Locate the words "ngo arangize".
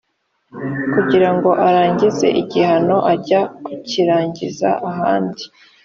1.35-2.27